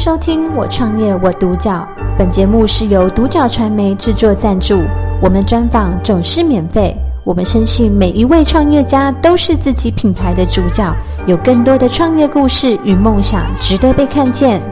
[0.00, 1.86] 收听《我创业我独角》，
[2.16, 4.82] 本节目是由独角传媒制作赞助，
[5.20, 6.96] 我们专访总是免费。
[7.22, 14.62] 我们深信每一位创业家都是自己品牌的主角，有更多的创业故事与梦想值得被看见。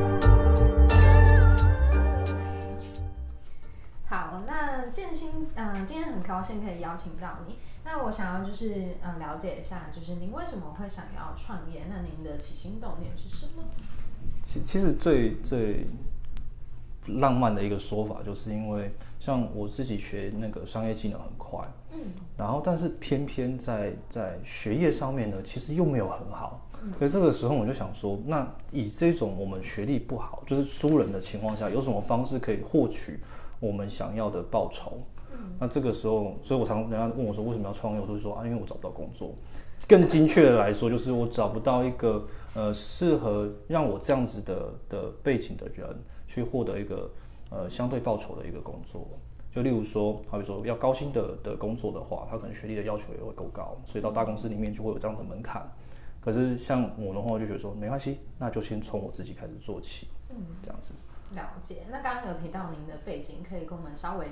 [4.08, 7.56] 好，那建兴，嗯、今天很高兴可以邀请到你。
[7.84, 11.82] 那我想要就是，嗯、了解一下，就是您为什么会想要创业？
[11.90, 13.64] 那您的起心动念是什么？
[14.48, 15.86] 其其实最最
[17.20, 21.60] 浪漫的一个说法，就是因为像我自己学那个商业技能很快，
[21.92, 22.00] 嗯，
[22.34, 26.66] 然后但是偏偏在在学业上面呢，其实又没有很好，
[26.98, 33.20] 所以这个时候我就想说，那以这种我们学历不好，就是输人的情况下，有什么方式可以获取
[33.60, 34.94] 我们想要的报酬？
[35.60, 39.34] 那这个时候，所以我常人家问我说为什么要创业，我都会说啊，因为我找不到工作。
[39.88, 47.10] 更精确的来说，就是我找不到一个呃适合让我这样子的的背景的人去获得一个
[47.50, 49.08] 呃相对报酬的一个工作。
[49.50, 55.66] 就例如说，好比说要高薪的的工作的话，他可能学历的要求也会够高，所以到大公司里面就会有这样的门槛。
[56.20, 60.92] 可是像我的话，我就觉得说没关系，那就先从我自己开始做起，嗯，这样子。
[61.34, 61.86] 了解。
[61.90, 64.26] 那刚刚有提到您的背景，可以跟我们稍微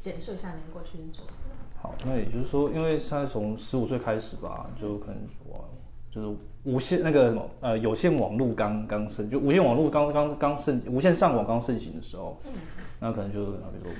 [0.00, 1.73] 简述一下您过去是做什么？
[1.84, 5.68] 好，那也就是说，因为现在从十五岁开始吧，就可能我
[6.10, 12.52] 就是无线那个什么呃有线网络刚刚盛，就无线网络刚刚刚盛，无线上网刚盛行的时候，嗯，
[13.00, 13.94] 那可能就好比说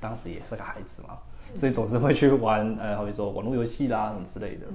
[0.00, 1.18] 当时也是个孩子嘛，
[1.54, 4.66] 所以总是会去玩呃好比说网络游戏啦什么之类的。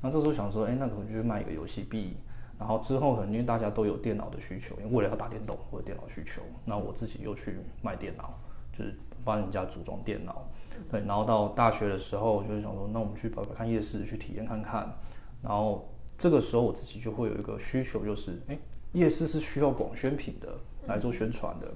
[0.00, 2.16] 那这时候想说，哎，那可能就去卖一个游戏币，
[2.58, 8.34] 然后之后可能因为大家都有电脑的需求，因为为了要打电动或者电脑需求，那我自己又去卖电脑，
[8.72, 10.48] 就是帮人家组装电脑。
[10.90, 14.96] 对，然后到大学的时候，就是想说，那我们去跑跑看夜市，去体验看看。
[15.42, 18.58] 然后这个时候我自己就会有一个需求，就是，哎，
[18.92, 20.48] 夜市是需要广宣品的，
[20.86, 21.66] 来做宣传的。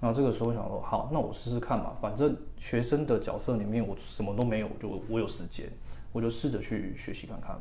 [0.00, 5.68] 然后这个时候我想说，好，那我试试看嘛，反正学生的角色里面我什么都没有，就我有时间，
[6.12, 7.58] 我就试着去学习看看。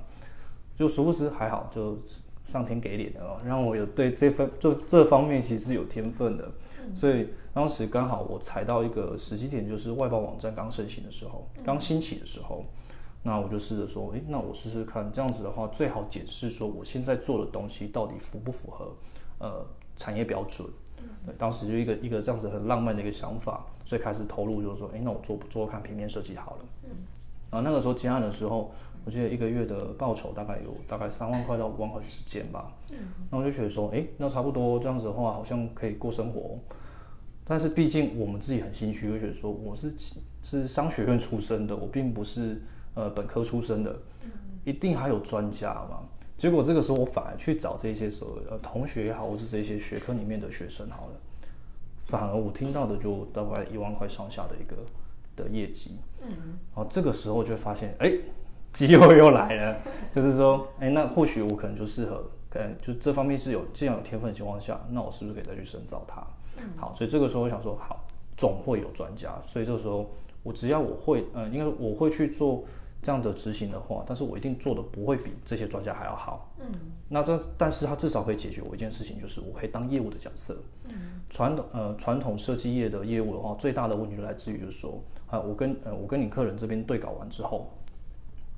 [0.75, 1.97] 就殊不知还好，就
[2.43, 6.51] 上天给脸的，让我有对这份就这方面其实是有天分的。
[6.95, 12.63] 所以当时刚好我踩到一个时机点，就是外包网站刚盛行的时候，刚兴起的时候，
[13.23, 18.95] 那我就试着说，诶，那我试试看，这样子的话最好检视说我现在做的东西到底符不符合
[19.39, 19.65] 呃
[19.95, 20.67] 产业标准。
[21.25, 26.65] 对，当时就一个一个这样子很浪漫的一个想法，所以开始投入，就是说，诶，那我做做看平面设计好了。
[27.49, 28.71] 然后那个时候接案的时候，
[29.07, 32.69] 我记得一个月的报酬大概有大概三万块到五万块之间吧。
[32.91, 32.97] 嗯
[33.31, 36.59] 那我就觉得说，诶，那差不多这样子的话，好像可以过生活。
[37.45, 39.93] 但是毕竟我们自己很心虚，就觉得说我是
[40.43, 42.61] 是商学院出身的，我并不是
[42.95, 43.97] 呃本科出身的，
[44.65, 46.01] 一定还有专家嘛。
[46.37, 51.13] 结果这个时候我反而去找这些所谓呃同学也好，或是这些学科里面的学生好了，
[52.03, 54.75] 反而我听到的就大概一万块上下的一个
[55.37, 55.91] 的业绩。
[56.21, 56.29] 嗯，
[56.75, 58.13] 然后这个时候就会发现，哎，
[58.85, 59.77] 机会又来了，
[60.11, 66.25] 就是说，哎，那或许我可能就适合，可能就这方面是有这样有天分的情况下，那我是不是可以再去深造它？
[66.75, 68.05] 好，所以这个时候我想说，好，
[68.35, 70.09] 总会有专家，所以这个时候
[70.43, 72.63] 我只要我会，呃，应该我会去做
[73.01, 76.51] 这样的执行的话，但是我一定做的不会比这些专家还要好。
[76.59, 76.67] 嗯，
[77.09, 80.57] 那这但是它至少可以解决我一件事情，就是我可以当业务的角色。
[80.85, 80.93] 嗯，
[81.29, 87.69] 传统呃传统设计业的业务的话，最大的问题就来自于就是说，啊，我跟呃我跟你客人这边对稿完之后，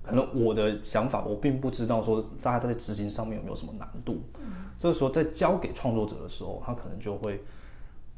[0.03, 4.21] 可能我的想法我并不知道说大家在执行上面有没有什么难度。
[4.77, 7.43] 这个时候在交给创作者的时候，他可能就会。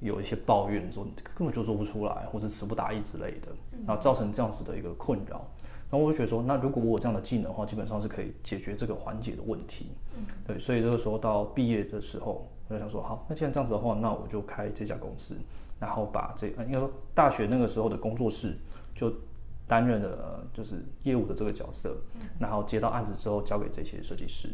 [0.01, 1.05] 有一些抱怨说
[1.35, 3.49] 根本就做不出来，或者词不达意之类的，
[3.85, 5.45] 然后造成这样子的一个困扰。
[5.91, 9.91] 那我就觉得说，那如果我有这样的技能的话，基本上是可以解决这个环节的问题。
[10.43, 15.35] 对，所以这个时候到毕业的时候，我就想说，好，那既然这样子的话，那我就开这家公司，
[15.79, 18.57] 然后把这应该说大学那个时候的工作室
[18.95, 19.13] 就
[19.67, 21.95] 担任了就是业务的这个角色，
[22.39, 24.49] 然后接到案子之后交给这些设计师。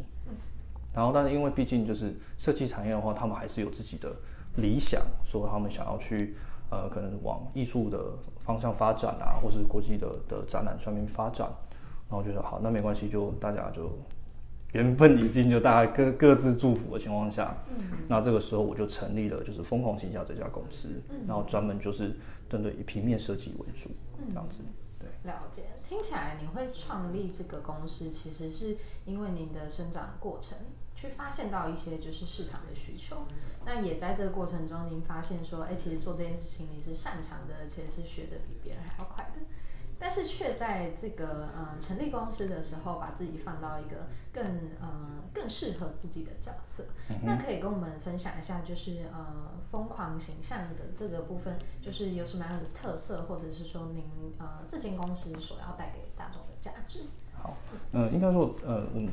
[0.93, 4.11] 然后，但是因为毕竟就是设计产业的话，他们还是有自己的。
[4.55, 6.35] 理想说他们想要去，
[6.71, 11.47] 呃，可能往艺术的方向发展啊，或是国际的的展览上面发展，
[12.09, 13.87] 然后我觉得好，那没关系，就大家就
[14.73, 22.17] 缘分已尽，就大家各各自祝福的情况下，嗯，那这个时候我就成立了就是疯狂行销这家公司，嗯，然后专门就是
[22.49, 24.86] 针对以平面设计为主，嗯，这样子，对，
[25.27, 25.65] 了解。
[25.87, 30.57] 听起来你会创立这个公司，其实是因为您的生长过程。
[30.99, 33.27] 去发现到一些就是市场的需求，
[33.63, 39.41] 那也在这个过程中，您发现说，哎，其实做这件事情你是擅长的，而且是学的比别人还要快的。
[39.99, 44.43] 但是却在这个呃成立公司的时候，把自己放到一个更
[44.79, 46.83] 呃更适合自己的角色。
[47.09, 54.03] 嗯、那可以跟我们分享一下，就是呃疯狂形象的这个部分，就是有什么样的特色，或者是说您
[54.37, 56.99] 呃这间公司所要带给大众的价值？
[57.33, 57.57] 好，
[57.91, 59.11] 呃，应该说呃我们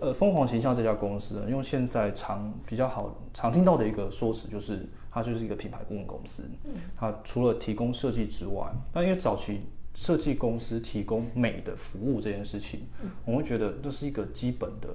[0.00, 6.42] 呃疯狂形象这家公司，因为现在常比较好常听到的一个说辞就是它就是一个品牌顾问公司。
[6.64, 9.60] 嗯，它除了提供设计之外，那因为早期。
[9.94, 12.86] 设计公司提供美的服务这件事情，
[13.24, 14.88] 我会觉得这是一个基本的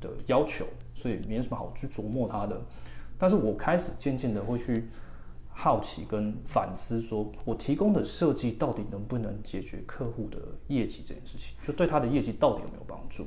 [0.00, 2.60] 的要求，所以没什么好去琢磨它的。
[3.18, 4.88] 但是我开始渐渐的会去
[5.48, 10.38] 好奇跟反思，说我提供的设计到底能不能解决客户的
[10.68, 13.26] 业绩这件事情，就对他的业绩到底有没有帮助？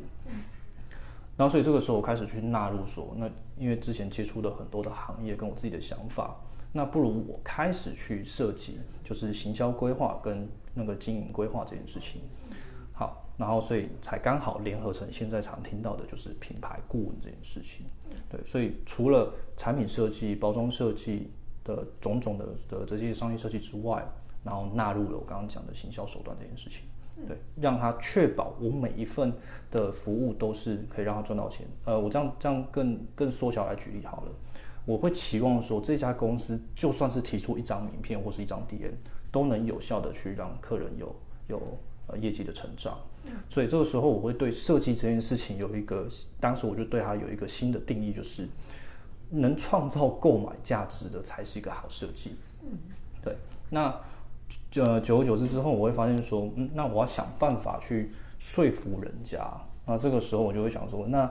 [1.38, 6.36] 然后所以这个时候我开始去纳入说，那因为之前接触的很多的行业跟我自己的想法。
[6.78, 12.22] 那不如我开始去设计，就是行销规划跟那个经营规划这件事情。
[12.92, 17.86] 好，然后所以才刚好联合成现在常听到的就是品牌顾问这件事情。
[18.30, 21.32] 对，所以除了产品设计、包装设计
[21.64, 24.06] 的种种的的这些商业设计之外，
[24.44, 26.84] 然后纳入了我刚刚讲的行销手段这件事情。
[27.26, 29.32] 对，让他确保我每一份
[29.72, 31.66] 的服务都是可以让他赚到钱。
[31.86, 34.32] 呃，我这样这样更更缩小来举例好了。
[34.86, 38.92] 我会期望说，这家公司就算是提出一张名片或是一张 DN，
[39.32, 41.16] 都能有效的去让客人有
[41.48, 41.60] 有
[42.06, 42.98] 呃业绩的成长。
[43.50, 46.08] 所以这个时候，我会对设计这件事情有一个，
[46.40, 48.48] 当时我就对它有一个新的定义，就是
[49.32, 52.36] 能创造购买价值的才是一个好设计。
[53.24, 53.36] 对。
[53.72, 54.00] 那
[54.76, 59.44] 呃，久而久之之后，我会发现说，嗯，那我要想办法去说服人家。
[59.88, 61.28] 那这个时候，我就会想说，那。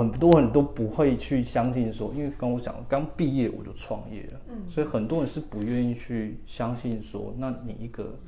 [0.00, 8.18] 很多人都不会去相信说，因为跟我讲，刚毕业我就创业了，嗯，所以很多人是不愿意去相信说，那你一个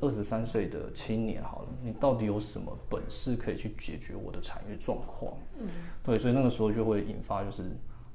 [0.00, 5.32] 二十三岁的青年，好了，你到底有什么本事可以去解决我的产业状况？
[5.58, 5.66] 嗯，
[6.04, 7.62] 对，所以那个时候就会引发就是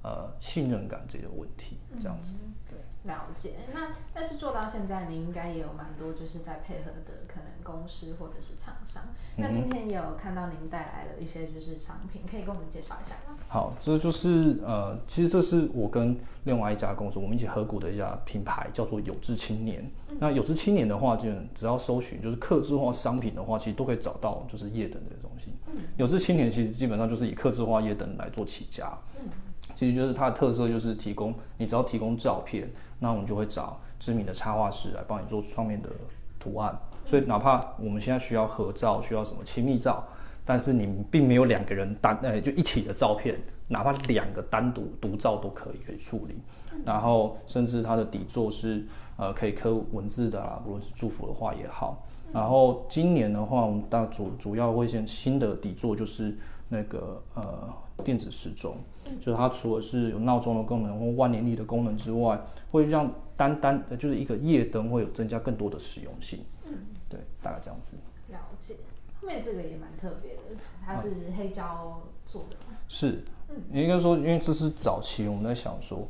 [0.04, 2.36] 呃信任感这个问题，这样子。
[2.40, 2.54] 嗯
[3.08, 9.04] 了解，那但是做到现在，您应该也有蛮多就是在配合的可能公司或者是厂商。
[9.38, 13.38] 那今天也有看到您带来了一些就是商品，可以跟我们介绍一下吗？
[13.48, 19.90] 好，这就是呃，其实这是我跟另外一家公司我们一起合股的一家品牌，叫做有志青年。
[20.10, 25.52] 嗯、那有志青年的话，就只要搜寻就是客制化商品的话，其实都可以找到就是夜灯的东西。
[25.68, 28.98] 嗯、有志青年其实基本上就是以客制化夜灯来做起家。
[29.78, 35.90] 其实就是它的特色，就是提供你只要提供照片，那我们就会找知名的插画师来帮你做上面的
[36.40, 36.76] 图案。
[37.06, 40.04] 所以哪怕我们现在需要合照，需要什么亲密照，
[40.44, 46.42] 但是你并没有两个人单呃就一起的照片，哪怕两个单独独照都可以可以处理。
[46.84, 48.84] 然后甚至它的底座是
[49.16, 52.04] 呃可以刻文字的啦，不论是祝福的话也好。
[52.34, 56.36] 然后今年的话，我们大主主要会先新的底座就是
[56.68, 57.72] 那个呃。
[58.04, 58.78] 电子时钟，
[59.20, 66.40] 就是它除了是有闹钟的功能或万年历的功能之外，会让单单就是一个夜灯会有增加更多的实用性。
[66.66, 66.74] 嗯，
[67.10, 67.96] 对，大概这样子。
[68.30, 68.76] 了解，
[69.22, 70.42] 后面这个也蛮特别的，
[70.86, 72.58] 它是黑胶做的。
[72.88, 76.08] 是，嗯，应该说，因为这是早期我们在想说，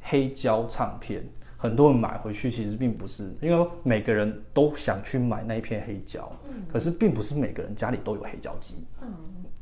[0.00, 1.22] 黑胶唱片
[1.56, 9.12] 很多人买回去其实并不是，因为每个人都想去买那一片黑胶，嗯，可是并不是每个人家里都有黑胶机，嗯。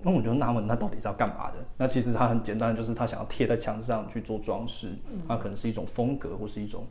[0.03, 1.65] 那我就纳闷，那到底是要干嘛的？
[1.77, 4.93] 那其实它很简单，就是他想要贴在墙上去做装饰，
[5.27, 6.85] 它可能是一种风格或是一种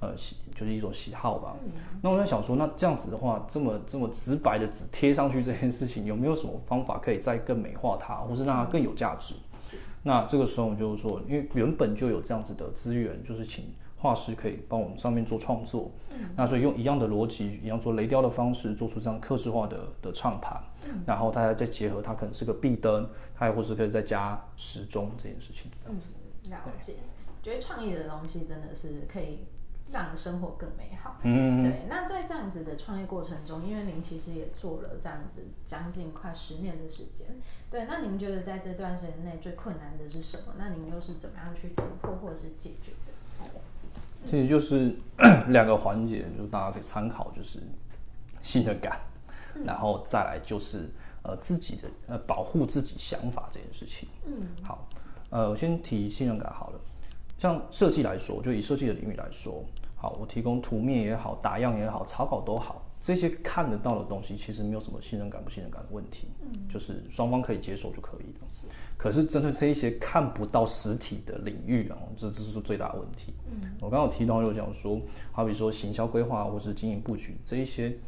[0.00, 1.54] 呃喜，就是一种喜好吧。
[2.00, 9.34] 那我在想说，那这样子的话，这么这么直白的纸贴上去这件事情，有没有什么方法可以再更美化它，或是让它更有价值？
[10.02, 13.64] 那这个时候我就是说，因为原本就有这样子的资源，就是请。
[13.98, 25.70] 画师可以帮我们上面做创作，嗯、那所以用一样的逻辑，一样做雷雕的方式，做出这样刻制化的的唱盘，嗯、然后大家再结合它可能是个壁灯，它也或是可以再加时钟这件事情。
[25.86, 25.96] 嗯，
[26.50, 26.94] 了解。
[26.94, 26.96] 对
[27.42, 29.46] 觉得创意的东西真的是可以
[29.90, 31.16] 让生活更美好。
[31.22, 31.82] 嗯，对。
[31.88, 37.26] 那在这样子的创业过程中，因为您其实也做了这样子将近快十年的时间，
[37.68, 37.84] 对。
[37.86, 40.54] 那您觉得在这段时间内最困难的是什么？
[40.56, 43.12] 那您又是怎么样去突破或者是解决的？
[44.24, 44.94] 其实就是
[45.50, 47.58] 两个环节，就是大家可以参考，就是
[48.40, 49.00] 信任感，
[49.64, 50.88] 然后再来就是
[51.22, 54.08] 呃自己的呃保护自己想法这件事情。
[54.26, 54.88] 嗯，好，
[55.30, 56.80] 呃，我先提信任感好了。
[57.38, 59.64] 像设计来说，就以设计的领域来说，
[59.96, 68.46] 好，我提供图面也好，打样也好，草稿都好，这些看得到的东西，其实没有什么信任感不信任感的问题，嗯，就是双方可以接受就可以了。
[68.48, 68.66] 是。
[68.96, 73.34] 可是针对这一些看不到实体的领域啊，这这是最大的问题。
[73.50, 75.00] 嗯，我刚刚有提到有讲说，
[75.32, 77.98] 好比说行销规划或是经营布局这一些，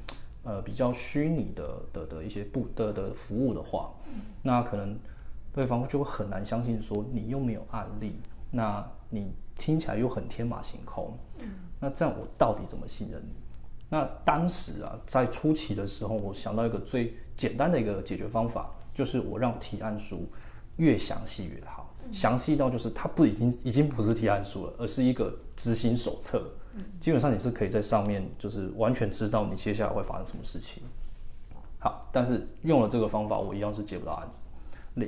[0.44, 4.98] 呃，比较虚拟的的的一些不的的服务的话，嗯，那可能
[5.52, 8.20] 对方就会很难相信说你又没有案例，
[8.50, 11.48] 那你听起来又很天马行空，嗯，
[11.80, 13.34] 那这样我到底怎么信任你？
[13.88, 20.28] 那当时啊，在初期的时候，我想到一个最简单的一个解决方法，就是我让提案书。
[20.76, 26.50] 越详细越好，详细到就是它不已经已经不是提案书了，而是一个执行手册。
[27.00, 30.82] 基本上你是可以在上面就是完全知道你接下来会发生什么事情。
[31.78, 34.42] 好，但是用了这个方法，我一样是接不到案子。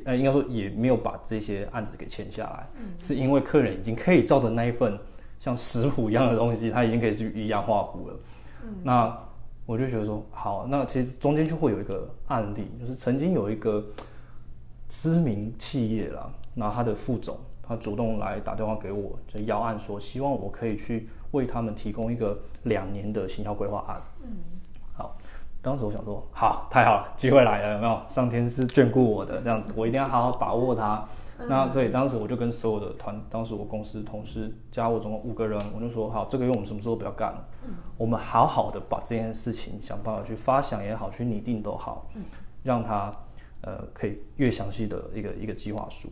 [0.04, 2.68] 呃，应该说也没有把这些案子给签下来，
[2.99, 4.99] 是因为客人已经可以照着那一份
[5.38, 8.16] 像食谱一样的东西，他已经可以去一样画糊了。
[8.82, 9.18] 那
[9.64, 13.85] 我就觉得说，好，那其实中间就会有一个案例，就是曾经有一个。
[14.88, 24.00] 知名企业啦，那他的副总，他主动来打电话给我，就要案说，希望我可以去为他们提供一个两年的行销规划案。
[24.23, 24.38] 嗯，
[24.95, 25.16] 好，
[25.62, 28.00] 当时我想说，好，太好了，机会来了，有没有？
[28.06, 31.04] 上天是眷顾我的，这样子，我一定要好好把握它。
[31.38, 37.45] 嗯、那所以当时我就跟所有的团，当时我公司同事加我总共五个人，我就说，好，这个月我们什么时候不要干了？
[37.66, 42.23] 嗯，我们好好的把这件事情想办法去发想也好，去拟定都好，嗯，
[42.62, 43.12] 让他。
[43.62, 46.09] 呃，可以越详细的一个一个计划书，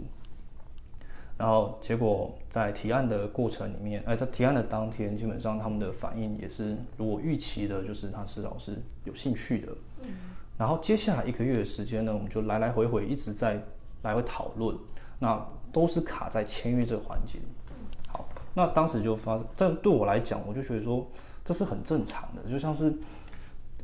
[1.36, 9.72] 然后结果在提案的过程里面，呃，在提案的当天，基本上他们的反应也是如我预期的，就是他至少是有兴趣的。
[10.02, 10.08] 嗯。
[10.56, 13.60] 然后接下来一个月的时间呢，我们就来来回回一直在
[14.02, 14.76] 来回讨论，
[15.18, 17.38] 那都是卡在签约这个环节。
[18.06, 21.06] 好，那当时就发，但对我来讲，我就觉得说
[21.44, 22.92] 这是很正常的，就像是。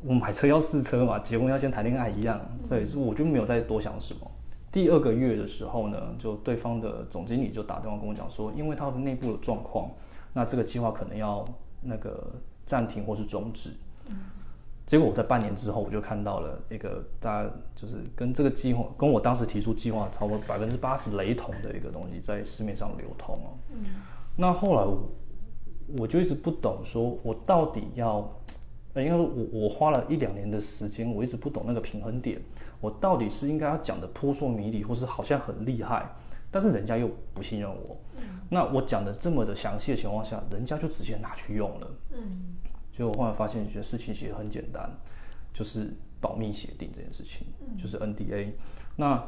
[0.02, 4.30] 我买车要试车嘛，结婚要先谈恋爱一样，所以说我就没有再多想什么。
[4.72, 9.90] 第二个月的时候呢，就对方的总经理就打电话跟我讲说，因为他的内部的状况，
[10.32, 11.44] 那这个计划可能要
[11.82, 12.32] 那个
[12.64, 13.70] 暂停或是终止。
[14.86, 23.58] 结果我在半年之后，我就看到了一个大家就是跟这个计划跟我当时提出计划超过百分之八十雷同的一个东西在市面上流通哦。
[24.36, 25.10] 那后来我
[25.98, 28.30] 我就一直不懂，说我到底要。
[28.96, 32.42] 因为我我花了一两年的时间，我一直不懂那个平衡点，
[32.80, 36.10] 我到底是应该要讲的扑朔迷离，或是好像很厉害，
[36.50, 37.96] 但是人家又不信任我。
[38.16, 38.40] 嗯。
[38.48, 41.90] 那我讲的这么的详细的情况下，人家就直接拿去用了。
[42.12, 42.56] 嗯。
[42.92, 44.90] 所以我后来发现，一件事情其实很简单，
[45.52, 47.46] 就是保密协定这件事情，
[47.76, 48.52] 就是 NDA。
[48.96, 49.22] 那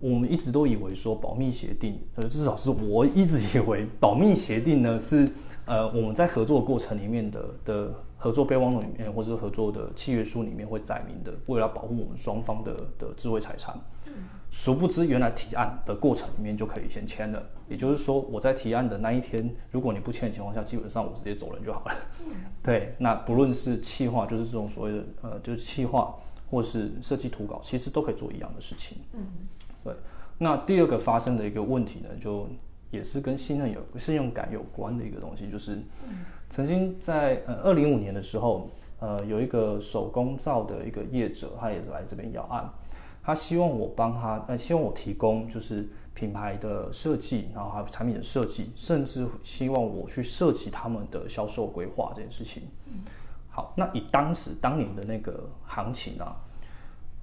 [0.00, 5.28] 我们一直都以为说保密协定，呃，至少是我一直以为保密协定呢是
[5.66, 8.03] 呃我们在合作过程里面的的。
[8.24, 13.78] 合作备忘录里面，或者是合作的契约书里面会载明的，为了保护我们双方的的智慧财产。
[14.06, 14.12] 嗯。
[14.50, 17.42] 殊不知，原来提案的过程里面就可以先签了。
[17.68, 21.94] 也就是说，我在提案的那一天，如果你不签的情况下，基本上我直接走人就好了。
[22.24, 22.36] 嗯。
[22.64, 26.14] 对，那不论是企划，就是这种所谓的呃，就是企划，
[26.50, 28.96] 或是设计图稿，其实都可以做一样的事情。
[29.12, 29.26] 嗯。
[29.84, 29.92] 对。
[30.38, 32.48] 那第二个发生的一个问题呢，就
[32.90, 35.74] 也是跟信任有信用感有关的一个东西，就是。
[36.08, 38.70] 嗯曾经在呃二零五年的时候，
[39.00, 42.70] 呃有一个手工皂的一个业者，他也是来这边要案，
[43.24, 52.62] 他希望我帮他，呃希望我提供就是品牌的设计，然后还有产品的设计，甚至希望我去设计他们的销售规划这件事情。
[53.50, 56.36] 好，那以当时当年的那个行情啊，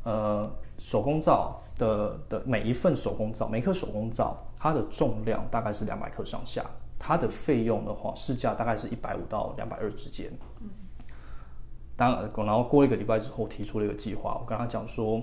[0.03, 6.65] 呃手工皂的的每一份手工皂，每颗手工皂它的重量大概是两百克上下。
[7.03, 10.31] 它的费用的话，市价大概是一百五到两百二之间。
[10.62, 10.70] 嗯，
[11.96, 15.20] 当然，然后过一个礼拜之后提出了一个计划，我跟他讲说，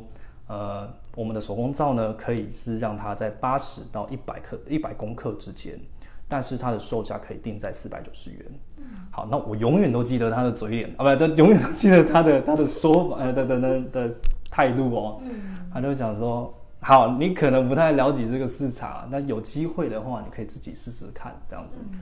[0.48, 5.78] 呃，我们的手工皂呢，可以是让它在八十到一百克、一百公克之间，
[6.26, 8.44] 但是它的售价可以定在四百九十元。
[8.78, 14.14] 嗯，好，那我永远都记得他的嘴脸啊，不，永远都记得他的他的说法呃的的的的
[14.50, 15.20] 态度哦。
[15.22, 16.52] 嗯，他就讲说。
[16.80, 21.80] 好，你可能不太了解这个市场，那有机会的话，你可以自己试试看这样子。
[21.92, 21.98] 嗯、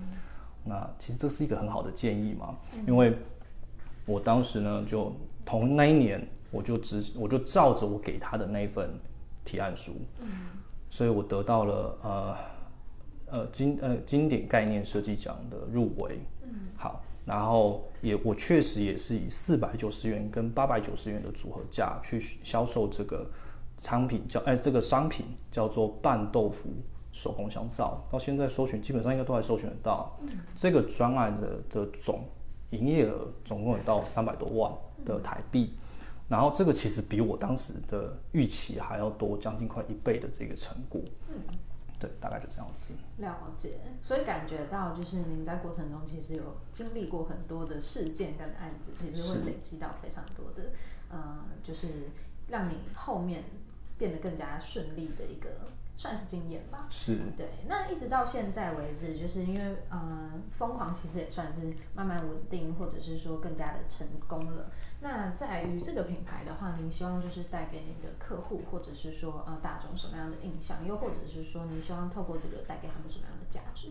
[0.64, 3.16] 那其实这是一个很好的建议嘛，嗯、因为
[4.04, 5.16] 我当时呢，就
[5.46, 8.90] 同那一年，我就直我就照着我给他的那一份
[9.46, 10.28] 提案书，嗯、
[10.90, 12.36] 所以我得到了呃
[13.30, 16.20] 呃经呃经典概念设计奖的入围。
[16.42, 23.26] 嗯、好，然后也我确实也是以四百九十元跟八百九十元的组合价去销售这个。
[23.78, 26.70] 商品叫哎，这个商品叫做拌豆腐
[27.12, 30.18] 手工香皂，到现在搜寻基本上应该都还搜寻得到。
[30.22, 32.24] 嗯、这个专案的的总
[32.70, 34.72] 营营业额总共有到三百多万
[35.04, 35.72] 的台币，
[36.28, 41.00] 然后这个其实比我当时的预期还要多，将近快一倍的这个成果。
[41.28, 41.40] 嗯，
[41.98, 42.92] 对，大概就这样子。
[43.18, 50.70] 了解，所以感觉到就是您在过程中其实有经历过很多的事件跟案子，其实会累积到非常多的，
[51.08, 52.10] 呃，就是
[52.48, 53.44] 让你后面
[53.98, 55.48] 变得更加顺利的一个。
[55.98, 57.48] 算是经验吧，是对。
[57.66, 64.70] 那一直到现在为止，就是因为呃，疯狂其实也算是慢慢稳定，或者是说更加的成功了。
[65.00, 70.86] 那在于这个品牌的话，您希望就是带给您的客户，或者是说呃大众什么样的印象？
[70.86, 73.88] 又或者是说，您希望透过这个带给他们什么样的价值？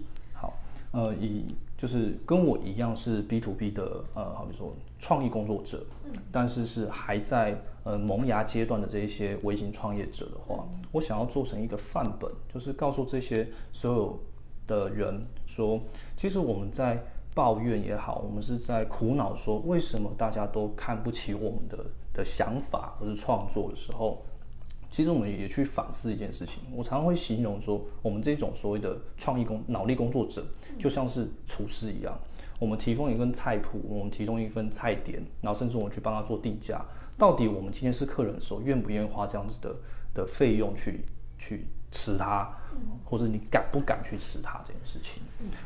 [0.96, 1.02] 好。
[1.02, 14.20] 呃，以就是跟我一样是 B to B 的，呃，好比说创意工作者，嗯，但是是还在呃萌芽阶段的这一些微型创业者的话，嗯，我想要做成一个范本，就是告诉这些所有
[14.66, 15.82] 的人说，
[16.16, 24.24] 其实我们在抱怨也好，我们是在苦恼说，为什么大家都看不起我们的的想法或是创作的时候。
[24.96, 30.42] 其实我们也去反思一件事情，我常常会形容说，我们这种所谓的创意工脑力工作者，
[30.80, 32.18] 就像是厨师一样，
[32.60, 36.82] 我们提供一份菜谱，我们提供一份菜点，然后甚至我们去帮他做定价，
[37.18, 39.76] 到底我们今天是客人的时候，愿不愿意花这样子的
[40.14, 41.04] 的费用去
[41.38, 42.50] 去吃它，
[43.04, 45.22] 或者你敢不敢去吃它这件事情？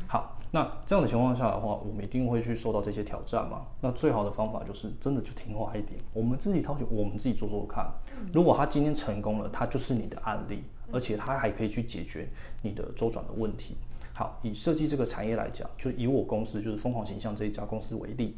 [0.08, 0.39] 好。
[0.52, 3.66] 那这样的情况下的话，我们一定会去受到这些挑战嘛？
[3.80, 7.88] 那最好的方法就是真的就听话一点，我们自己掏钱，我们自己做做看。
[8.32, 12.28] 如果他今天成功了，他就是你的案例，而且他还可以去解决
[12.62, 13.76] 你的周转的问题。
[14.12, 18.36] 好，以设计这个产业来讲，就以我公司就是疯狂形象这一家公司为例，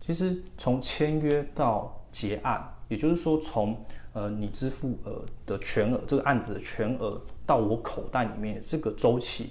[0.00, 3.76] 其实从签约到结案，也就是说从
[4.14, 9.50] 呃你支付呃的全额，这个案子的全额到我口袋里面这个周期。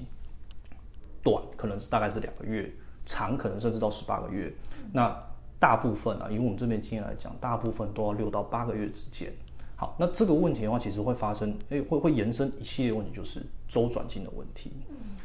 [1.29, 2.71] 短可能是大概是两个月，
[3.05, 4.51] 长可能甚至到十八个月。
[4.91, 5.15] 那
[5.59, 9.31] 大部分啊，以我们这边经验来讲，大部分都要六到八个月之间。
[9.75, 14.71] 好，那这个问题的话，其实会发生，诶，会会延伸一系列问题，就是周转金的问题。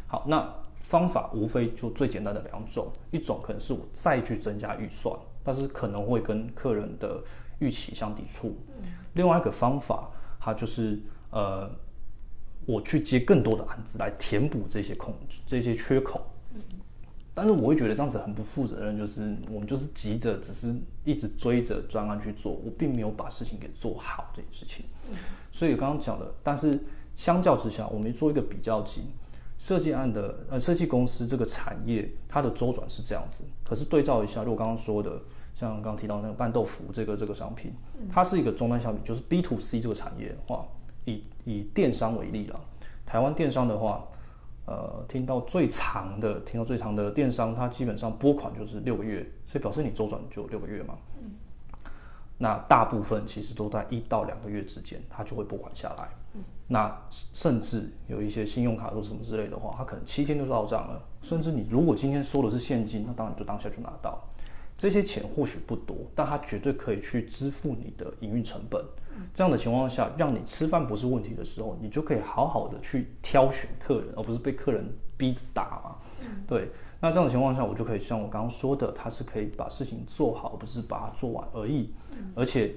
[0.06, 0.46] 好，那
[0.76, 7.22] 方法无非就最简单的两种，一种可能是我再去增加预算，但是可能会跟客人的
[7.60, 8.54] 预期相抵触。
[9.14, 11.70] 另外一个方法，它就是呃。
[12.66, 15.14] 我去接更多的案子来填补这些空
[15.46, 16.24] 这些缺口，
[17.34, 24.84] 但是我会觉得这样子很不负责任，就是我们就是急着，只是一直追着专案去做，我并没有把事情给做好这件事情。
[25.52, 26.78] 所以刚刚讲的，但是
[27.14, 29.02] 相较之下，我们做一个比较级，
[29.58, 35.20] 设计案的呃设计公司这个产业它的周转是这样子，可是对照一下，如果刚刚说的
[35.54, 37.72] 像刚刚提到那个拌豆腐这个这个商品，
[38.10, 40.66] 它是一个终端商品，就是 B to C 这个产业的话。
[41.04, 42.60] 以以电商为例啦，
[43.04, 44.06] 台湾电商的话，
[44.66, 50.96] 呃，听到最长的，听到最长的电商，它基本上拨款就是六个月，所以表示你周转就六个月嘛。
[51.22, 51.30] 嗯。
[52.38, 56.08] 那大部分其实都在一到两个月之间，它就会拨款下来。
[56.34, 56.42] 嗯。
[56.66, 61.02] 那甚至有一些信用卡或什么之类的话，它可能七天就到账了。
[61.20, 64.18] 甚至你如果今天收的是现金，那当然就当下就拿到。
[64.76, 68.84] 这些钱或许不多，但它绝对可以去支付你的营运成本。
[69.32, 75.96] 这样的情况下，让你吃饭不是问题的时候，你就可以好好的去挑选客人，而不是被客人逼着打嘛。
[76.46, 81.92] 对，那这样的情况下，我就可以像我刚刚说的，他是可以把事情做好，不是把它做完而已。
[82.34, 82.74] 而且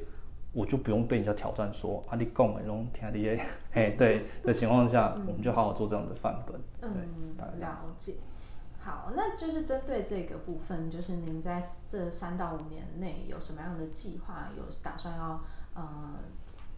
[0.54, 3.38] 我就不用被人家挑战说啊，你讲的那种天地的，
[3.71, 6.60] 嘿，对的情况下，我们就好好做这样的范本。
[6.80, 6.89] 对，
[7.60, 8.15] 了解。
[8.80, 15.41] 好，那就是针对这个部分，就是您在这三到五年内有什么样的计划，有打算要？
[15.77, 15.83] 呃，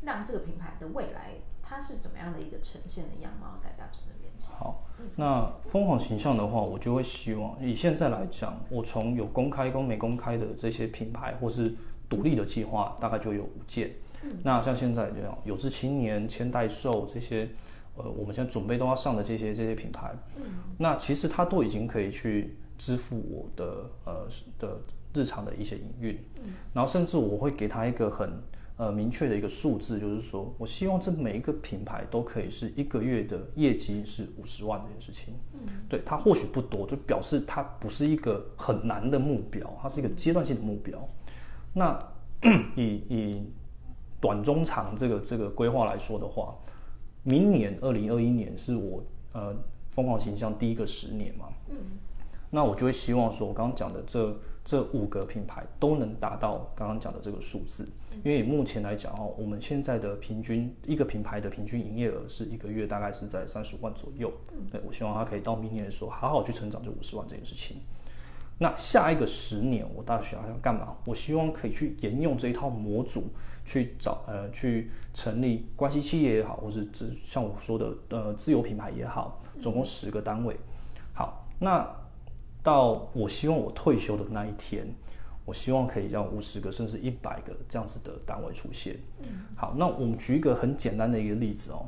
[0.02, 4.50] 让这个品牌的未来，它是怎么样的一个呈现的样貌在大众的面前？
[4.52, 4.84] 好，
[5.16, 11.74] 那疯狂形象的话，我就会希望以现在来讲，我从有公开跟没公开的这些品牌或是
[12.10, 13.92] 独立的计划，大概就有五件。
[14.22, 17.50] 嗯、那像现在这样有志青年、千代寿这些，
[17.96, 20.44] 呃，我们现在准备都要上的这些这些品牌，嗯、
[20.78, 24.82] 那其实它都已经可以去支付我的呃的
[25.14, 28.42] 日常的一些营运，嗯、然后甚至我会给他一个很。
[28.80, 35.34] 呃，明确的一个数字就是说，我希望这每一个品牌都可以是一个月的业绩是五十万这件事情。
[35.52, 40.98] 嗯，对，它或许不多，就表示它不是一个很难的目标，它是一个阶段性的目标。
[41.74, 42.00] 那
[42.78, 43.44] 以以
[44.22, 46.56] 短中长这个这个规划来说的话，
[47.24, 49.54] 明年二零二一年是我呃
[49.90, 51.48] 疯狂形象第一个十年嘛。
[51.68, 51.76] 嗯，
[52.50, 54.36] 那我就会希望说，我刚刚讲的这。
[54.66, 57.88] 这五个品牌都能达到刚刚讲的这个数字，
[58.24, 64.32] 因为目前来讲哦，我们现在的平均一个品牌的平均营业额是一个月大概是在三十万左右。
[64.70, 67.78] 对，我希望它可以到明年的时候好好去成长这五十万这件事情。
[68.60, 70.96] 那下一个十年，我大学想要干嘛？
[71.06, 73.24] 我希望可以去沿用这一套模组，
[73.66, 76.88] 去找呃去成立关系企业也好，或是
[77.26, 80.56] 像我说的呃自有品牌也好，总共十个单位。
[81.14, 81.90] 好，那
[82.64, 84.88] 到我希望我退休的那一天，
[85.46, 88.98] 我希望可以让五十个甚至一百个这样子的单位出现。
[89.22, 91.86] 嗯好，那我们举一个很简单的一个例子哦，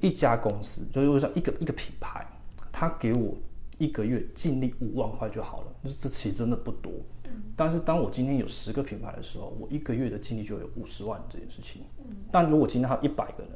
[0.00, 2.26] 一家公司就是像一个一个品牌，
[2.72, 3.34] 他给我。
[3.78, 6.92] 一个月净利五万块就好了，就是这其实真的不多。
[7.56, 11.80] 但是当我今天有十个品牌的时候，我一个月的净利就有五十万这件事情。
[12.30, 13.52] 但如果今天还有一百个人，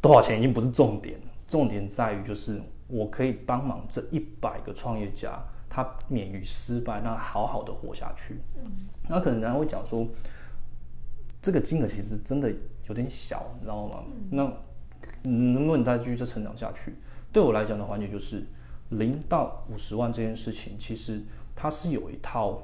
[0.00, 8.40] 多少钱已经不是重点，重点在于就是我可以帮忙这一百个创业家，他免于失败，那好好的活下去。
[9.08, 10.06] 那可能人家会讲说，
[11.40, 12.52] 这个金额其实真的
[12.88, 14.04] 有点小，你知道吗？
[14.30, 14.42] 那
[15.22, 16.94] 能不能再继续成长下去？
[17.32, 18.44] 对我来讲的环节就是。
[18.90, 21.22] 零到五十万这件事情，其实
[21.54, 22.60] 它是有一套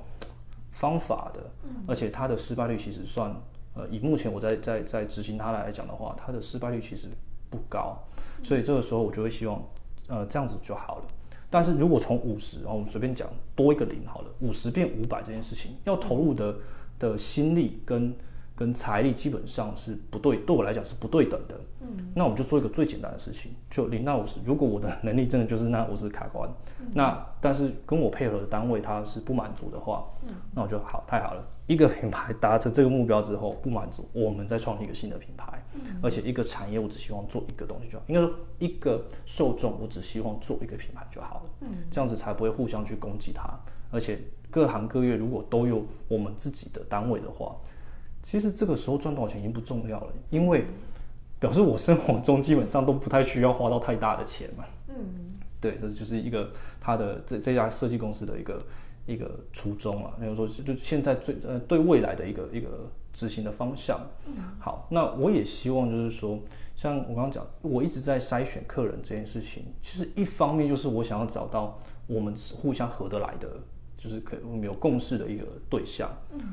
[0.73, 1.41] 方法的，
[1.87, 3.33] 而且它的失败率其实算，
[3.75, 7.07] 呃，以目前我在在在执行它来讲的话，它的失败率其实
[7.49, 7.97] 不高，
[8.43, 9.63] 所以这个时候我就会希望，
[10.09, 11.05] 呃，这样子就好了。
[11.49, 16.55] 但是如果从五十，然后我们随便讲多一个零好了，五十变五百这件事情，要投入的
[16.99, 18.15] 的心力跟。
[18.59, 21.55] 跟财力基本上是不对，对我来讲是不对等的。
[21.83, 24.41] 嗯，那我们就做一个最简单的事情，就零到五十。
[24.47, 26.49] 如果我的能力真的就是那五十卡关，
[26.95, 31.47] 那但是跟我配合的单位他是不满足的话，嗯，那我就好，太好了。
[31.67, 35.63] 一个品牌达成这个目标之后不满足，我们再创立一个新的品牌。
[35.85, 41.51] 嗯，而且一个产业我只希望做一个东西就好，应该说一个受众我只希望做一个品牌就好了。
[41.61, 43.49] 嗯，这样子才不会互相去攻击它。
[43.91, 44.19] 而且
[44.51, 47.57] 各行各业如果都有我们自己的单位的话。
[48.23, 50.65] 其实这个时候赚多少钱已经不重要了，因为
[51.39, 54.65] 表示我生活中基本上都不太需要花到太大的钱嘛。
[54.89, 58.61] 嗯，对，这就是一个他的这这家设计公司的一个
[59.07, 63.99] 一个初衷啊，比如说就现在最呃对未来的一个一个执行的方向。
[64.27, 66.39] 嗯，好，那我也希望就是说，
[66.75, 73.49] 像我刚刚讲，我一直在筛选客人这件事情，其实一方面就是我想要找到我们互相合得来的。
[73.99, 76.11] 就是可我们有共识的一个对象，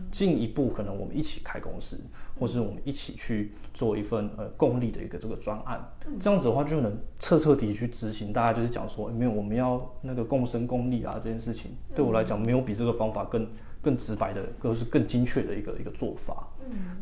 [0.09, 1.99] 进一步可能我们一起开公司，
[2.39, 5.85] 或是我们一起去做一份呃共利的一个这个专案，
[6.21, 8.31] 这样子的话就能彻彻底底去执行。
[8.31, 13.45] 大家就是讲说，没有我们要那个共生共利啊这件事情，对我来讲没有比这个方法更
[13.81, 16.47] 更直白的，更是更精确的一个一个做法。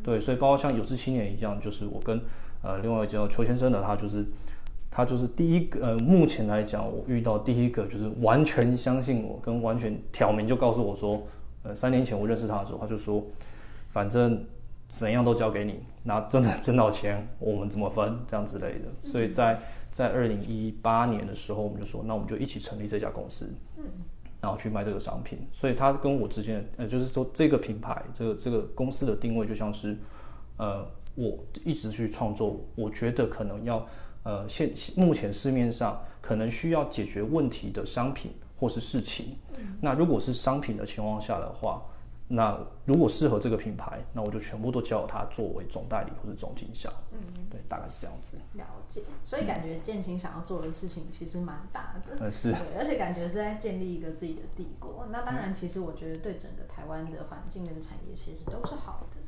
[0.04, 2.21] 对，所以包括像有志青年一样，就是我跟
[2.62, 4.26] 呃另外一个叫邱先生的，他就是。
[4.93, 11.26] 他就是第一个，呃，目前来讲，我遇到第一个就是完全相信我，跟完全挑明就告诉我说，
[11.63, 13.24] 呃，三年前我认识他的时候，他就说，
[13.88, 14.45] 反正
[14.89, 18.89] 怎样都交给你，那真的挣到钱，我们怎么分，这样之类的。
[19.02, 19.58] 所以在
[19.89, 23.86] 在二零一八年的时候，我们就说，那我们就一起成立这家公司，嗯，
[24.41, 25.39] 然后去卖这个商品。
[25.54, 29.97] 所以它跟我之间，呃，就是说这个品牌，这个这个公司的定位就像是，
[30.58, 33.88] 呃，我一直去创作，我觉得可能要。
[34.23, 39.36] 呃，现目前市面上可能需要解决问题的商品或是事情，
[39.82, 41.82] 那如果是商品的情况下的话，
[42.33, 46.89] 那如果适合这个品牌，那我就全部都交由他作为总代理或者总经销。
[47.11, 48.37] 嗯，对，大概是这样子。
[48.53, 52.15] 了解，所以感觉建青想要做的事情其实蛮大的。
[52.19, 52.51] 嗯，是。
[52.51, 55.07] 对，而且感觉是在建立一个自己的帝国。
[55.11, 59.20] 那当然，其实我觉得对整个台湾的环境跟产业其实都是好的。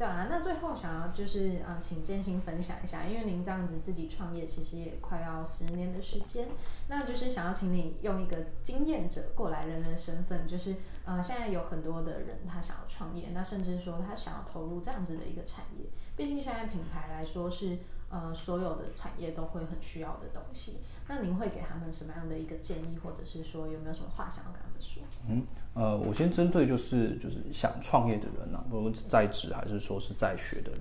[0.00, 6.48] 对啊，那最后想要就是啊，请建新分享一下，因为您这样子自己创业，其实也快要十年的时间，
[6.88, 15.84] 那就是想要请你用一个经验者过来人的身份，就是呃，现在有很多的人他想要创业，那甚至说他想要投入这样子的一个产业，
[16.16, 20.78] 毕竟现在品牌来说是呃所有的产业都会很需要的东西。
[21.08, 25.02] 那您会给他们什么样的一个建议，或者是说有没有什么话想要跟他们说？
[25.28, 25.42] 嗯，
[25.74, 30.80] 呃，我先针对就是就是想创业的人啊，不论在职还是说是在学的人，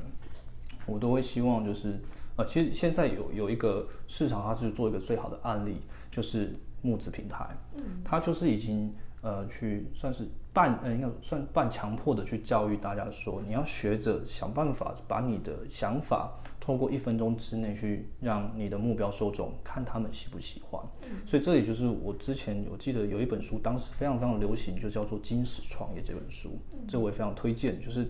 [0.86, 2.00] 我都会希望就是
[2.36, 16.32] 呃，其实现在有有一个市场，它是做一个最好的案例，就是募资平台，嗯，它就是已经呃去算是半呃应该算半强迫的去教育大家说，你要学着想办法把你的想法。
[16.60, 20.80] 通过一分钟之内去让你的目标受众看他们喜不喜欢，
[21.26, 28.08] 所以这也就是我之前我记得有一本书，当时非常非常流行，就叫做《金石创业》这本书，这我也非常推荐，就是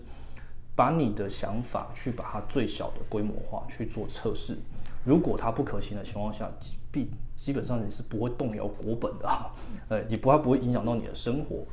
[0.76, 4.58] 把你的想法去把它最小的规模化去做测试，
[5.04, 6.50] 如果它不可行的情况下，
[6.92, 9.50] 必基本上你是不会动摇国本的哈，
[9.88, 11.64] 呃，你不它不会影响到你的生活，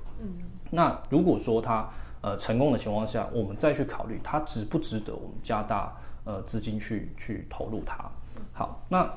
[0.70, 1.90] 那如果说它
[2.22, 5.94] 呃成功的情况下，我们再去考虑它值不值得我们加大。
[6.28, 8.12] 呃，资金去去投入它，
[8.52, 9.10] 好，那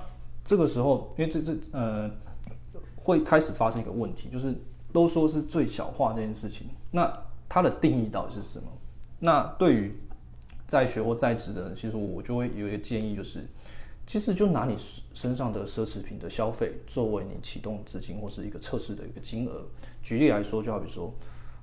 [0.44, 2.09] 这个时候，因为这这呃，
[2.94, 4.55] 会开始发生一个问题，就是
[4.92, 7.12] 都说是最小化这件事情，那
[7.49, 8.68] 它的定义到底是什么？
[9.18, 9.92] 那对于
[10.68, 13.44] 在学或在职的人，其实我就会有一个建议，就是
[14.07, 14.77] 其实就拿你
[15.12, 19.64] 身上的奢侈品的消费作为你启动资金或是一个测试的一个金额。
[20.01, 21.12] 举例来说，就好比说，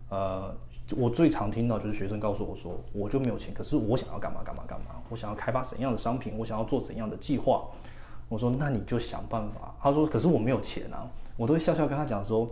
[0.09, 0.53] 呃，
[0.95, 7.67] 我最常听到就是学生告诉我说，我就没有钱，可是我想要干嘛干嘛干嘛，我想要开发怎样的商品，我想要做怎样的计划。
[8.29, 9.75] 我说那你就想办法。
[9.79, 12.49] 他说可是我没有钱啊，我都会笑笑跟他讲说。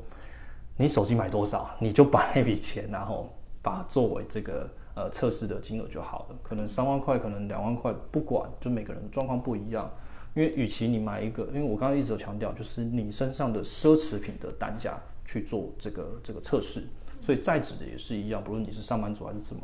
[0.78, 6.36] 你手机买多少，你就把那笔钱，然后把作为这个呃测试的金额就好了。
[6.44, 9.90] 可能三万块，可能两万块，不管，就每个人的状况不一样。
[10.34, 16.86] 因为与其你买一个，因为我刚刚一直有强调，就是你身上的奢侈品的单价去做这个这个测试。
[17.26, 19.62] 所以在职的也是一样，不论你是上班族还是什么。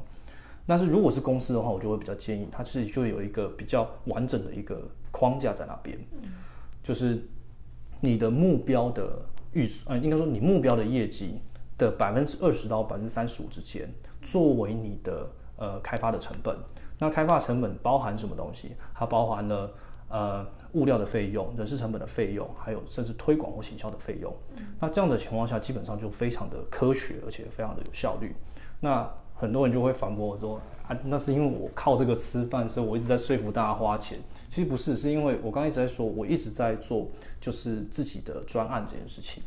[0.66, 5.98] 但是如果是公司的话，我就会比较建议，它其实就有一个比较完整的一个框架在那边，
[6.82, 7.24] 就是
[8.00, 9.26] 你的目标的。
[9.54, 11.42] 预算，呃，应该说你目标的业绩
[11.78, 16.58] 的百分之二十到百分之三十五之间，作为你的呃开发的成本。
[16.98, 18.78] 那开发成本包含什么东西？
[18.94, 19.74] 它包含了
[20.08, 24.34] 呃物料的费用、人事成本的费用，还有甚至推广或行销的费用。
[24.80, 28.36] 那这样的情况下，基本上就非常的科学，而且非常的有效率。
[28.80, 34.20] 那很多人就会反驳我说啊，那是因为我靠这个吃饭，所以我一直在说服大家花钱。
[34.50, 37.08] 其实不是，是因为我刚刚一直在说，我一直在做
[37.40, 39.42] 就是自己的专案这件事情。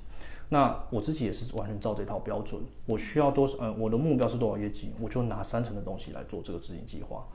[0.55, 2.63] 那我自己也是完全照这套标准。
[2.87, 3.59] 我需要多少？
[3.59, 7.27] 呃，我的目标是多少业绩，我就拿三成的东西来做这个执行计划。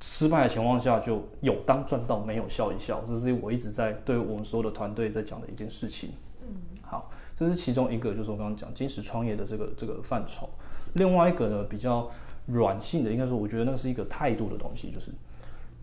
[0.00, 3.02] 失败的情况下，就有当赚到，没有笑一笑。
[3.04, 6.10] 这是我一直在对我们所有的团队在讲的一件事情。
[6.42, 10.48] 嗯，好，这是其中一个，就是我刚刚讲金石创业的这个这个范畴。
[10.92, 12.08] 另外一个呢，比较
[12.46, 15.10] 软性的，应该说，我觉得那是一个态度的东西，就是。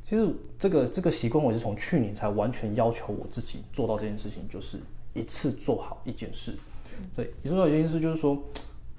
[0.01, 4.79] 其实这个这个习惯，我是从去年才完全要求我自己做到这件事情，就是
[5.13, 6.55] 一次做好一件事。
[7.15, 8.38] 对，一次做好一件事，就是说，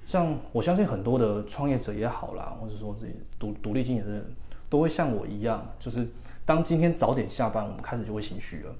[0.05, 4.25] 像我相信很多的创业者也好啦，或者说自己独独立经营的人，
[4.69, 6.07] 都会像我一样，就是
[6.45, 8.75] 当今天早点下班，我们开始就会心虚了，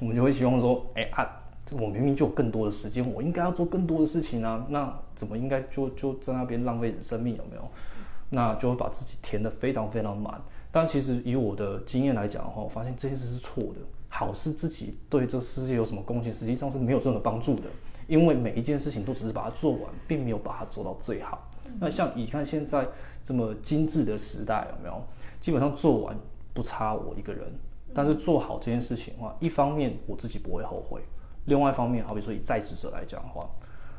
[0.00, 1.26] 我们就会希望说，哎啊，
[1.72, 7.68] 我明明就有更多的时间，我应该要做更多的事情啊，那怎么应该就就在那边浪费生命有没有？
[8.30, 10.40] 那就会把自己填得非常非常满。
[10.72, 13.76] 但其实以我的经验来讲的话，我发现这件事是错的。
[14.08, 17.64] 好是自己对这世界有什么贡献，实际上是没有任何帮助的。
[18.06, 21.50] 因为每一件事情都只是把它做完，并没有把它做到最好。
[21.78, 22.86] 那像你看现在
[23.22, 25.02] 这么精致的时代，有没有？
[25.40, 26.16] 基本上做完
[26.52, 27.52] 不差我一个人。
[27.92, 31.00] 但是做好这件事情的话，一方面我自己不会后悔，
[31.44, 33.48] 另外一方面，好比说以在职者来讲的话，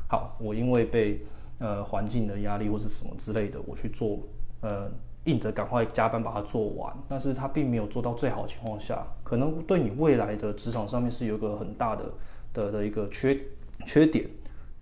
[0.07, 1.21] 好，我因为被
[1.59, 4.19] 呃环境的压力或是什么之类的，我去做
[4.61, 4.89] 呃。
[5.25, 12.05] 硬着赶快加班把它做完，但是它并没有做到最好的情况下，可能对你未来的职场上面是有一个很大的
[12.53, 13.35] 的的一个缺
[13.85, 14.27] 缺点，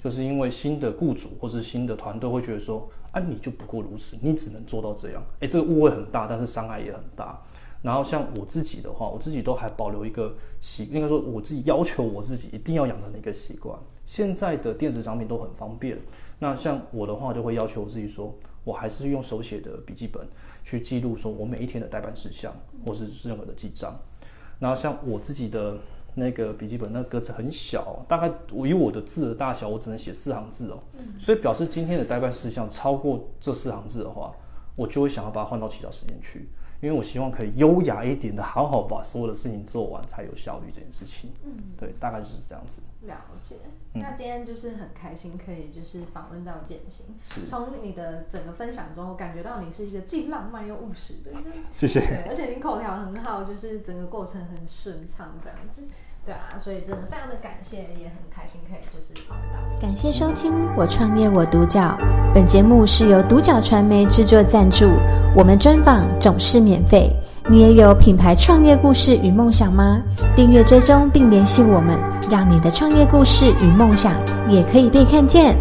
[0.01, 7.39] 就是因为新的雇主或是新的团队会觉得说，啊，你就不过如此，你只能做到这样，诶，这个误会很大，但是伤害也很大。
[7.81, 13.77] 然后像我自己的话，我自己都还保留一个习，应该说我自己要求我自己一定要养成的一个习惯。
[14.05, 15.99] 现在的电子商品都很方便，
[16.39, 18.33] 那像我的话就会要求我自己说。
[18.65, 20.25] 我还是用手写的笔记本
[20.63, 23.93] 去记录，说我每一天的待办事项，或是任何的记账。
[24.57, 25.77] 然后像我自己的
[26.15, 30.83] 那个笔记本，那个格子很小，大概我以我的字的大小，我只能写四行字哦。
[30.97, 34.33] 嗯所以表示今天的待办事项超过这四行字的话，
[34.75, 36.49] 我就会想要把它换到其他时间去。
[36.81, 41.31] 因为我希望可以优雅一点的，好好把所有的事情做完，才有效率这件事情。
[41.45, 42.81] 嗯，对，大概就是这样子。
[43.03, 43.55] 了解。
[43.93, 47.05] 嗯、那今天就是很开心，可以就是访问到健星。
[47.23, 47.45] 是。
[47.45, 51.41] 从你的整个分享中，我感觉到你是一个既浪漫又务实的人。
[51.71, 52.25] 谢谢。
[52.27, 55.83] 而且你口条很好，就是整个过程很顺畅，这样子。
[56.25, 59.81] 对啊，所以真的非常的感谢，也很开心可以就是访到。
[59.81, 61.81] 感谢收听《我创业我独角》，
[62.33, 64.91] 本节目是由独角传媒制作赞助，
[65.35, 67.11] 我们专访总是免费。
[67.49, 70.01] 你也有品牌创业故事与梦想吗？
[70.33, 71.99] 订阅追踪并联系我们，
[72.31, 74.13] 让你的创业故事与梦想
[74.47, 75.57] 也可以被看见。